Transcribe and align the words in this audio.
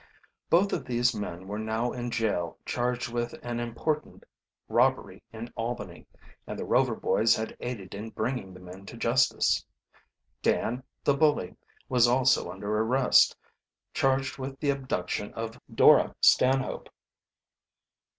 Both 0.49 0.73
of 0.73 0.85
these 0.85 1.13
men 1.13 1.47
were 1.47 1.59
now 1.59 1.91
in 1.91 2.09
jail 2.09 2.57
charged 2.65 3.13
with 3.13 3.33
an 3.43 3.59
important 3.59 4.23
robbery 4.67 5.21
in 5.31 5.53
Albany, 5.55 6.07
and 6.47 6.57
the 6.57 6.65
Rover 6.65 6.95
boys 6.95 7.35
had 7.35 7.55
aided 7.59 7.93
in 7.93 8.09
bringing 8.09 8.51
the 8.55 8.59
men 8.59 8.87
to 8.87 8.97
justice. 8.97 9.63
Dan, 10.41 10.81
the 11.03 11.13
bully, 11.15 11.55
was 11.87 12.07
also 12.07 12.49
under 12.49 12.79
arrest, 12.79 13.37
charged 13.93 14.39
with 14.39 14.59
the 14.59 14.71
abduction 14.71 15.35
of 15.35 15.59
Dora 15.71 16.15
Stanhope. 16.19 16.89